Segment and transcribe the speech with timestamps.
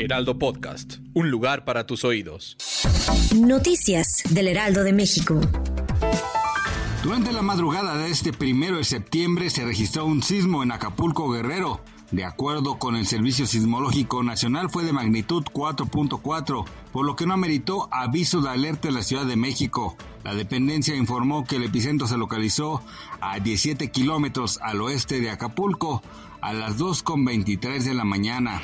[0.00, 2.56] Heraldo Podcast, un lugar para tus oídos.
[3.36, 5.38] Noticias del Heraldo de México.
[7.02, 11.82] Durante la madrugada de este primero de septiembre se registró un sismo en Acapulco, Guerrero.
[12.10, 17.34] De acuerdo con el Servicio Sismológico Nacional, fue de magnitud 4.4, por lo que no
[17.34, 19.96] ameritó aviso de alerta en la Ciudad de México.
[20.24, 22.82] La dependencia informó que el epicentro se localizó
[23.20, 26.02] a 17 kilómetros al oeste de Acapulco
[26.40, 28.60] a las 2.23 de la mañana.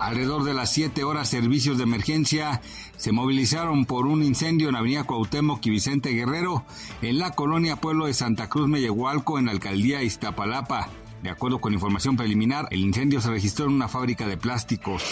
[0.00, 2.60] Alrededor de las 7 horas, servicios de emergencia
[2.96, 6.64] se movilizaron por un incendio en Avenida Cuauhtémoc y Vicente Guerrero
[7.00, 10.88] en la colonia Pueblo de Santa Cruz Mellehualco en la alcaldía Iztapalapa.
[11.24, 15.02] De acuerdo con información preliminar, el incendio se registró en una fábrica de plásticos.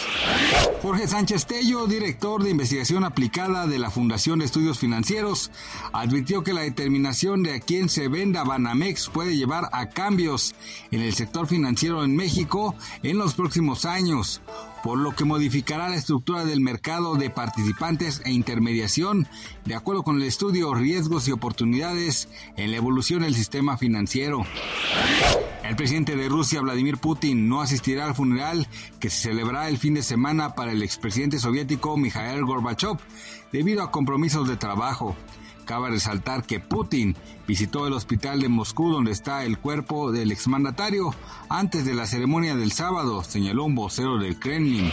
[0.83, 5.51] Jorge Sánchez Tello, director de investigación aplicada de la Fundación de Estudios Financieros,
[5.95, 10.55] advirtió que la determinación de a quién se venda Banamex puede llevar a cambios
[10.91, 14.43] en el sector financiero en México en los próximos años
[14.83, 19.29] por lo que modificará la estructura del mercado de participantes e intermediación,
[19.65, 24.45] de acuerdo con el estudio Riesgos y Oportunidades en la evolución del sistema financiero.
[25.63, 28.67] El presidente de Rusia, Vladimir Putin, no asistirá al funeral
[28.99, 32.99] que se celebrará el fin de semana para el expresidente soviético Mikhail Gorbachev
[33.53, 35.17] debido a compromisos de trabajo.
[35.65, 41.15] Cabe resaltar que Putin visitó el hospital de Moscú donde está el cuerpo del exmandatario
[41.49, 44.91] antes de la ceremonia del sábado, señaló un vocero del Kremlin.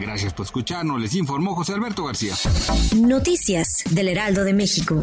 [0.00, 2.34] Gracias por escucharnos, les informó José Alberto García.
[2.96, 5.00] Noticias del Heraldo de México.